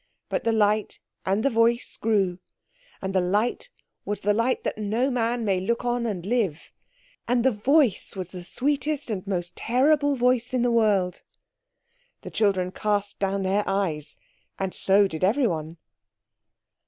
But 0.29 0.43
the 0.43 0.51
light 0.51 0.99
and 1.27 1.43
the 1.43 1.51
voice 1.51 1.95
grew. 1.95 2.39
And 3.03 3.13
the 3.13 3.21
light 3.21 3.69
was 4.03 4.21
the 4.21 4.33
light 4.33 4.63
that 4.63 4.79
no 4.79 5.11
man 5.11 5.45
may 5.45 5.59
look 5.59 5.85
on 5.85 6.07
and 6.07 6.25
live, 6.25 6.71
and 7.27 7.45
the 7.45 7.51
voice 7.51 8.15
was 8.15 8.29
the 8.29 8.43
sweetest 8.43 9.11
and 9.11 9.27
most 9.27 9.55
terrible 9.55 10.15
voice 10.15 10.55
in 10.55 10.63
the 10.63 10.71
world. 10.71 11.21
The 12.23 12.31
children 12.31 12.71
cast 12.71 13.19
down 13.19 13.43
their 13.43 13.63
eyes. 13.67 14.17
And 14.57 14.73
so 14.73 15.07
did 15.07 15.23
everyone. 15.23 15.77